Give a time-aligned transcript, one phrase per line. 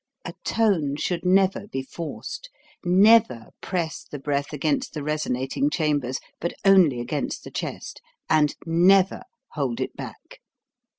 [0.25, 2.49] A tone should never be forced;
[2.83, 9.21] never press the breath against the resonating chambers, but only against the chest; and NEVER
[9.51, 10.41] hold it back.